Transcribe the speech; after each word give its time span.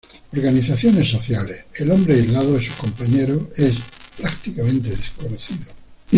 Organizaciones 0.33 1.09
sociales: 1.09 1.65
El 1.75 1.91
hombre 1.91 2.15
aislado 2.15 2.53
de 2.53 2.65
sus 2.65 2.75
compañeros, 2.75 3.43
es 3.55 3.75
prácticamente 4.19 4.89
desconocido. 4.89 5.67